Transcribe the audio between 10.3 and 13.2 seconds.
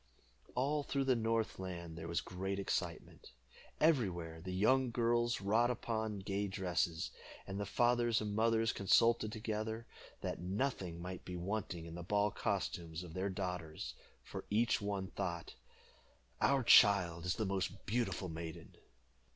nothing might be wanting in the ball costumes of